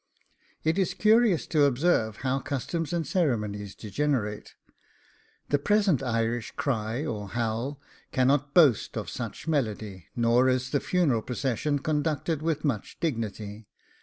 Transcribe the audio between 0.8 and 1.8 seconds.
curious to